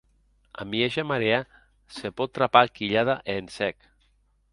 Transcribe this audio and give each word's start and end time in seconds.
A 0.61 0.63
mieja 0.71 1.03
marèa 1.11 1.41
se 1.97 2.07
pòt 2.17 2.29
trapar 2.37 2.65
quilhada 2.75 3.15
e 3.31 3.33
en 3.41 3.47
sec. 3.57 3.75